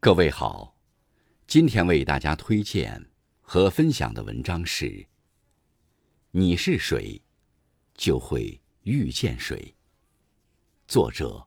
[0.00, 0.76] 各位好，
[1.48, 3.04] 今天为大家推荐
[3.40, 4.86] 和分享的文章是
[6.30, 7.20] 《你是谁，
[7.94, 9.56] 就会遇见谁》。
[10.86, 11.44] 作者：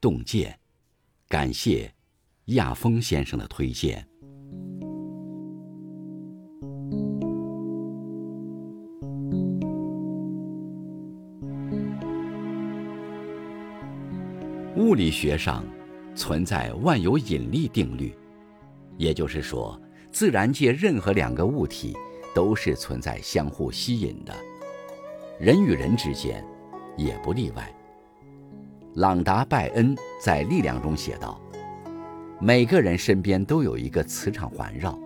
[0.00, 0.58] 洞见，
[1.28, 1.94] 感谢
[2.46, 4.08] 亚峰先生的推荐。
[14.76, 15.62] 物理学上
[16.14, 18.14] 存在万有引力定律，
[18.96, 19.80] 也就是说，
[20.12, 21.96] 自然界任何两个物体
[22.34, 24.34] 都是存在相互吸引的，
[25.38, 26.44] 人与人之间
[26.96, 27.72] 也不例外。
[28.94, 31.40] 朗达·拜恩在《力量》中写道
[32.40, 34.98] ：“每个人身边都有一个磁场环绕，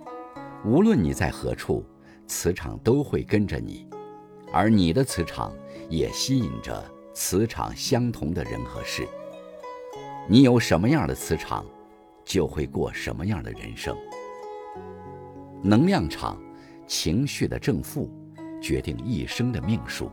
[0.64, 1.84] 无论你在何处，
[2.26, 3.86] 磁场都会跟着你，
[4.52, 5.52] 而你的磁场
[5.90, 6.82] 也吸引着
[7.12, 9.06] 磁场相同的人和事。”
[10.26, 11.66] 你有什么样的磁场，
[12.24, 13.94] 就会过什么样的人生。
[15.62, 16.40] 能量场，
[16.86, 18.10] 情绪的正负，
[18.60, 20.10] 决定一生的命数。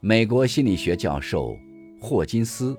[0.00, 1.56] 美国心理学教授
[1.98, 2.76] 霍金斯，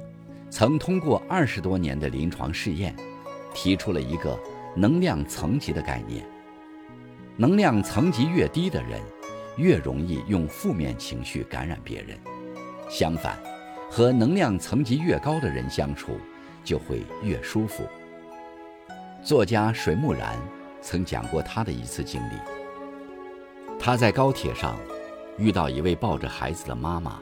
[0.52, 2.96] 曾通过二十多年的临床试验，
[3.52, 4.40] 提出了一个
[4.76, 6.24] 能量层级的概念。
[7.36, 9.02] 能量层级越低的人，
[9.58, 12.16] 越容易用负面情绪感染别人。
[12.90, 13.36] 相反。
[13.90, 16.18] 和能量层级越高的人相处，
[16.64, 17.88] 就会越舒服。
[19.24, 20.38] 作家水木然
[20.82, 22.34] 曾讲过他的一次经历：
[23.80, 24.78] 他在高铁上
[25.38, 27.20] 遇到一位抱着孩子的妈妈，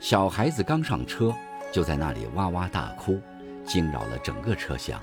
[0.00, 1.34] 小孩子刚上车
[1.72, 3.20] 就在那里哇哇大哭，
[3.64, 5.00] 惊扰了整个车厢。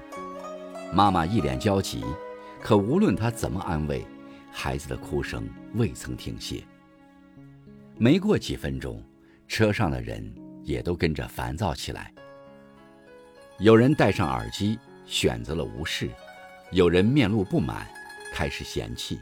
[0.93, 2.05] 妈妈一脸焦急，
[2.61, 4.05] 可无论他怎么安慰，
[4.51, 6.63] 孩子的哭声未曾停歇。
[7.97, 9.03] 没过几分钟，
[9.47, 10.44] 车上的人。
[10.65, 12.11] 也都跟着烦躁起来。
[13.59, 16.09] 有人戴上耳机，选择了无视；
[16.71, 17.87] 有人面露不满，
[18.33, 19.17] 开始嫌弃；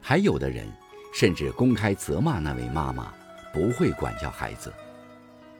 [0.00, 0.66] 还有的人
[1.12, 3.12] 甚至公开责骂那位妈妈
[3.52, 4.72] 不会管教孩子。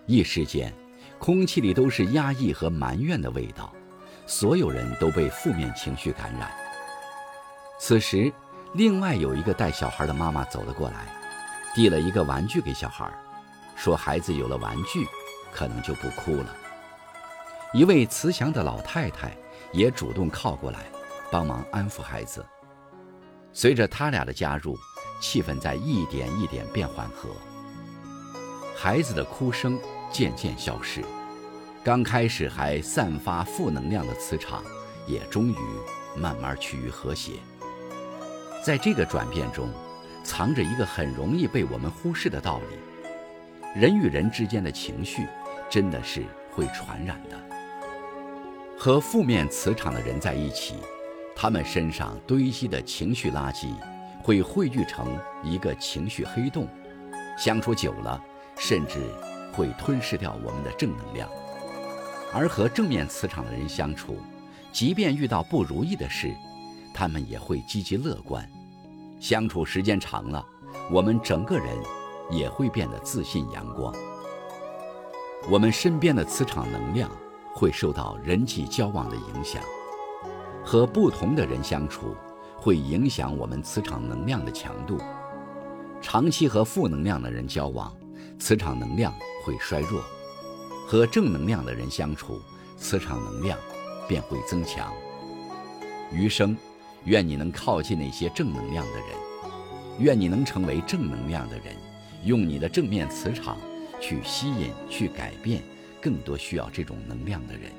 [0.06, 0.72] 一时间，
[1.19, 3.70] 空气里都是压抑和埋怨的味道，
[4.26, 6.50] 所有人都被负面情绪感染。
[7.78, 8.32] 此时，
[8.72, 11.06] 另外有一个带小孩的妈妈走了过来，
[11.75, 13.12] 递了一个玩具给小孩。
[13.80, 15.08] 说孩子有了玩具，
[15.50, 16.54] 可能就不哭了。
[17.72, 19.34] 一位慈祥的老太太
[19.72, 20.80] 也主动靠过来，
[21.32, 22.44] 帮忙安抚孩子。
[23.54, 24.76] 随着他俩的加入，
[25.19, 27.30] 气氛在一点一点变缓和。
[28.76, 29.80] 孩子的哭声
[30.12, 31.02] 渐渐消失，
[31.82, 34.62] 刚开始还散发负能量的磁场，
[35.06, 35.56] 也终于
[36.14, 37.32] 慢慢趋于和谐。
[38.62, 39.70] 在这个转变中，
[40.22, 42.76] 藏着一个很容易被我们忽视的道理。
[43.72, 45.26] 人与人之间的情绪，
[45.70, 47.38] 真的是会传染的。
[48.76, 50.75] 和负面磁场的人在一起，
[51.36, 53.69] 他们身上堆积的情绪垃圾，
[54.25, 56.66] 会汇聚成一个情绪黑洞，
[57.38, 58.20] 相处久了，
[58.58, 58.98] 甚至
[59.53, 61.31] 会吞噬掉我们的正能量。
[62.32, 64.19] 而和正面磁场的人相处，
[64.72, 66.34] 即便遇到不如意的事，
[66.92, 68.44] 他们也会积极乐观。
[69.20, 70.44] 相处时间长了，
[70.91, 71.76] 我们整个人。
[72.30, 73.94] 也会变得自信阳光。
[75.48, 77.10] 我们身边的磁场能量
[77.54, 79.62] 会受到人际交往的影响，
[80.64, 82.14] 和不同的人相处
[82.56, 84.98] 会影响我们磁场能量的强度。
[86.02, 87.94] 长期和负能量的人交往，
[88.38, 89.12] 磁场能量
[89.44, 90.00] 会衰弱；
[90.86, 92.40] 和正能量的人相处，
[92.76, 93.58] 磁场能量
[94.06, 94.92] 便会增强。
[96.12, 96.56] 余生，
[97.04, 99.08] 愿你能靠近那些正能量的人，
[99.98, 101.76] 愿你能成为正能量的人。
[102.25, 103.58] 用你的正面磁场
[104.00, 105.62] 去吸引、去改变
[106.00, 107.70] 更多需要这种能量的人。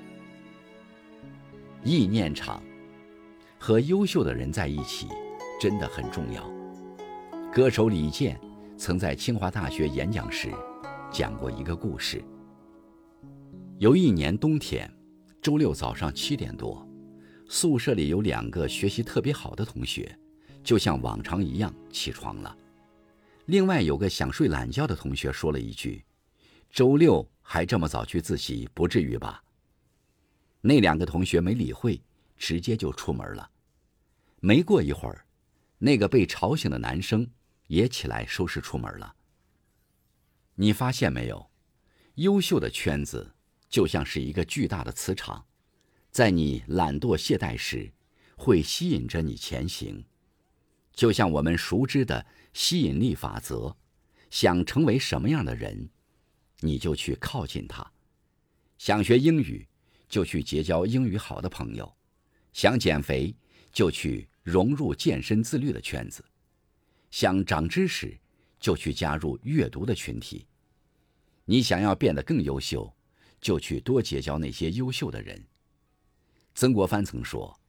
[1.83, 2.61] 意念场，
[3.57, 5.07] 和优秀的人在一起
[5.59, 6.49] 真的很重要。
[7.51, 8.39] 歌手李健
[8.77, 10.49] 曾在清华大学演讲时
[11.11, 12.23] 讲过一个故事。
[13.77, 14.91] 有一年冬天，
[15.41, 16.87] 周六早上七点多，
[17.47, 20.15] 宿舍里有两个学习特别好的同学，
[20.63, 22.55] 就像往常一样起床了。
[23.45, 26.03] 另外有个想睡懒觉的同学说了一句
[26.69, 29.43] ：“周六还这么早去自习，不至于吧？”
[30.61, 32.01] 那两个同学没理会，
[32.37, 33.49] 直接就出门了。
[34.39, 35.25] 没过一会儿，
[35.79, 37.27] 那个被吵醒的男生
[37.67, 39.15] 也起来收拾出门了。
[40.55, 41.49] 你发现没有？
[42.15, 43.33] 优秀的圈子
[43.69, 45.45] 就像是一个巨大的磁场，
[46.11, 47.91] 在你懒惰懈怠时，
[48.35, 50.03] 会吸引着你前行。
[50.93, 53.75] 就像我们熟知的吸引力法则，
[54.29, 55.89] 想成为什么样的人，
[56.59, 57.91] 你就去靠近他。
[58.77, 59.67] 想学英语，
[60.09, 61.85] 就去结交英语好的朋友；
[62.53, 63.35] 想减肥，
[63.71, 66.21] 就去融入健身自律的圈子；
[67.09, 68.17] 想长知识，
[68.59, 70.45] 就去加入阅读的群体。
[71.45, 72.93] 你想要变得更优秀，
[73.41, 75.43] 就去多结交那些优秀的人。
[76.53, 77.59] 曾国藩曾说：“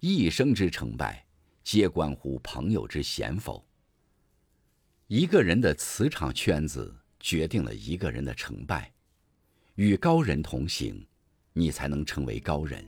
[0.00, 1.25] 一生之成败，
[1.66, 3.60] 皆关乎朋友之贤否。”
[5.08, 8.92] 一个人的磁场圈子决定了一个人的成败。
[9.74, 11.04] 与高人同行，
[11.52, 12.84] 你才能成为高人。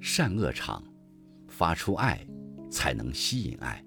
[0.00, 0.82] 善恶场，
[1.46, 2.26] 发出爱，
[2.68, 3.80] 才能吸引爱。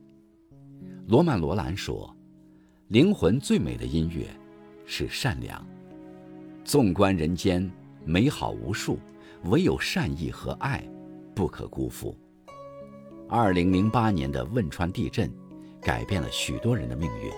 [1.07, 2.15] 罗曼·罗兰说
[2.87, 4.25] ：“灵魂最美的音乐。”
[4.87, 5.67] 是善良。
[6.63, 7.69] 纵观人间，
[8.05, 8.97] 美好无数，
[9.43, 10.81] 唯有善意和爱，
[11.35, 12.17] 不可辜负。
[13.27, 15.31] 二零零八年的汶川地震，
[15.81, 17.31] 改变了许多人的命运。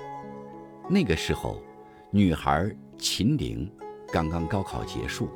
[0.90, 1.62] 那个时候，
[2.12, 3.72] 女孩秦玲
[4.12, 5.30] 刚刚高考结束，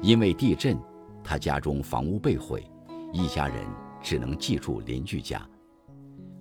[0.00, 0.78] 因为地震，
[1.24, 2.64] 她家中房屋被毁，
[3.12, 3.56] 一家人
[4.00, 5.44] 只能寄住邻居家。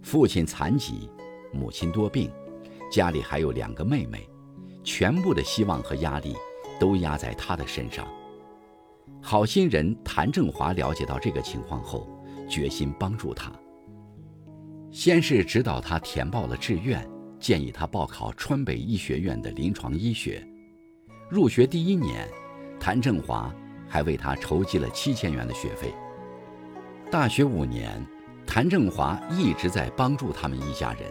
[0.04, 1.10] 父亲残疾，
[1.52, 2.32] 母亲多病，
[2.92, 4.30] 家里还有两个妹妹。
[4.84, 6.36] 全部的希望和压力
[6.80, 8.08] 都压在她的身上。
[9.20, 12.08] 好心人谭正华了解到这个情况后，
[12.52, 13.52] 决心帮助他。
[14.92, 17.10] 先是指导他填报了志愿，
[17.40, 20.46] 建议他报考川北医学院的临床医学。
[21.30, 22.28] 入学第一年，
[22.80, 23.52] 谭正华
[23.88, 25.94] 还为他筹集了七千元的学费。
[27.10, 28.06] 大学五年，
[28.46, 31.10] 谭正华一直在帮助他们一家人，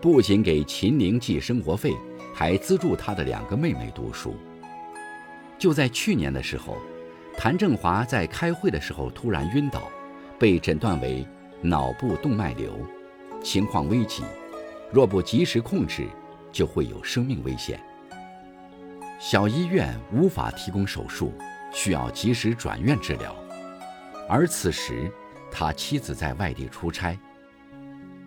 [0.00, 1.96] 不仅给秦玲寄生活费。
[2.38, 4.36] 还资助他的两个妹妹读书。
[5.58, 6.76] 就在去年的时候，
[7.34, 9.90] 谭正华在开会的时候突然晕倒，
[10.38, 11.26] 被诊断为
[11.62, 12.78] 脑部动脉瘤，
[13.42, 14.22] 情况危急，
[14.92, 16.06] 若不及时控制，
[16.52, 17.80] 就会有生命危险。
[19.18, 21.32] 小医院无法提供手术，
[21.72, 23.34] 需要及时转院治疗。
[24.28, 25.10] 而此时，
[25.50, 27.18] 他妻子在外地出差，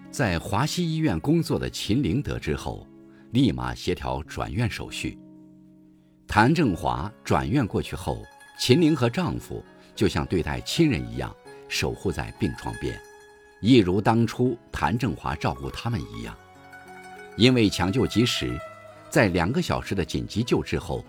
[0.10, 2.86] 在华西医院工作的秦玲得知后。
[3.32, 5.16] 立马协调转院手续。
[6.26, 8.24] 谭正华转院过去后，
[8.60, 9.64] 秦玲和丈夫
[9.94, 11.32] 就像对待亲人一样，
[11.70, 13.00] 守护在病床边，
[13.62, 16.36] 一如当初谭正华照顾他们一样。
[17.38, 18.60] 因为抢救及时，
[19.10, 21.06] 在两个小时的紧急救治后，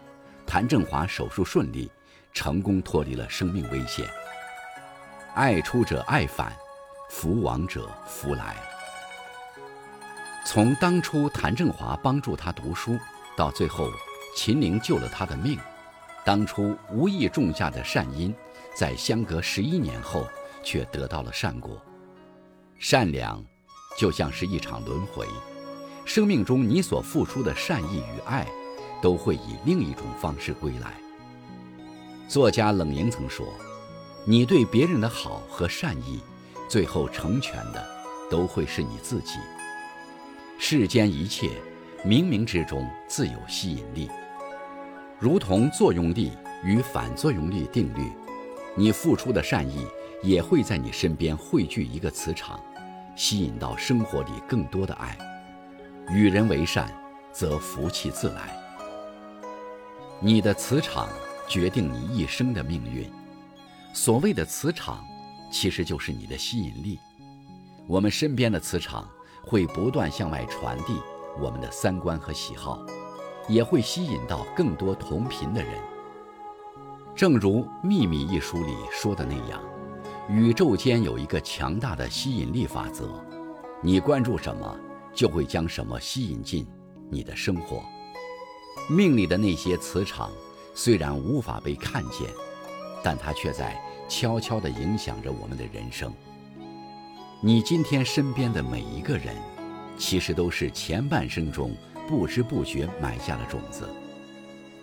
[0.47, 1.91] 谭正华手术顺利，
[2.33, 4.09] 成功脱离了生命危险。
[5.35, 6.53] 爱出者爱返，
[7.09, 8.55] 福往者福来。
[10.45, 12.99] 从当初谭正华帮助他读书，
[13.37, 13.89] 到最后
[14.37, 15.59] 秦陵救了他的命，
[16.25, 18.35] 当初无意种下的善因，
[18.75, 20.27] 在相隔十一年后
[20.63, 21.81] 却得到了善果。
[22.79, 23.45] 善良，
[23.99, 25.27] 就像是一场轮回，
[26.05, 28.47] 生命中你所付出的善意与爱，
[29.03, 30.95] 都会以另一种方式归来。
[32.27, 33.47] 作家冷凝曾说
[34.25, 36.21] ：“你对别人的好和善意，
[36.69, 37.87] 最后成全的，
[38.31, 39.35] 都会是你自己。”
[40.59, 41.51] 世间一切，
[42.05, 44.09] 冥冥之中自有吸引力，
[45.19, 48.11] 如同作用力与反作用力定律。
[48.77, 49.85] 你付出的善意，
[50.23, 52.61] 也会在你身边汇聚一个磁场，
[53.17, 55.17] 吸引到生活里更多的爱。
[56.11, 56.93] 与人为善，
[57.33, 58.57] 则福气自来。
[60.21, 61.09] 你的磁场
[61.49, 63.11] 决定你一生的命运。
[63.93, 65.05] 所谓的磁场，
[65.51, 66.99] 其实就是你的吸引力。
[67.87, 69.09] 我们身边的磁场。
[69.43, 71.01] 会不断向外传递
[71.41, 72.79] 我们的三观和喜好，
[73.49, 75.73] 也会吸引到更多同频的人。
[77.17, 79.59] 正如《秘密》一书里说的那样，
[80.29, 83.09] 宇宙间有一个强大的吸引力法则，
[83.83, 84.79] 你关注什么，
[85.13, 86.67] 就会将什么吸引进
[87.09, 87.83] 你的生活。
[88.89, 90.31] 命里的那些磁场
[90.75, 92.29] 虽然无法被看见，
[93.03, 96.13] 但它却在悄悄地影响着我们的人生。
[97.43, 99.35] 你今天身边的每一个人，
[99.99, 101.75] 其实都是前半生中
[102.09, 103.89] 不知不觉埋下的种子。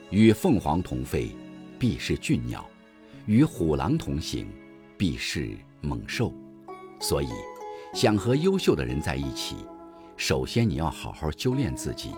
[0.09, 1.33] 与凤凰同飞，
[1.79, 2.61] 必是俊鸟；
[3.25, 4.47] 与虎狼同行，
[4.97, 6.33] 必是猛兽。
[6.99, 7.27] 所以，
[7.93, 9.55] 想和优秀的人在一起，
[10.15, 12.11] 首先你要好好修炼自己。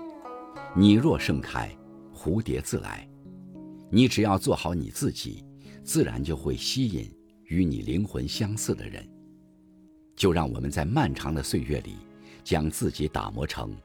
[0.76, 1.70] 你若盛开，
[2.16, 3.08] 蝴蝶自来。
[3.92, 5.44] 你只要做好你自己，
[5.84, 7.12] 自然就会吸引
[7.46, 9.08] 与你灵魂相似的人。
[10.16, 11.96] 就让我们在漫长的岁月里，
[12.44, 13.76] 将自己打磨成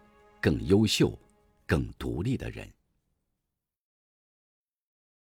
[0.41, 1.19] 更优秀、
[1.67, 2.69] 更独立的人。